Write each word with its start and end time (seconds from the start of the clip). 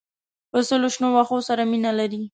پسه 0.51 0.75
له 0.81 0.89
شنو 0.93 1.07
واښو 1.13 1.37
سره 1.47 1.63
مینه 1.71 1.91
لري. 1.99 2.21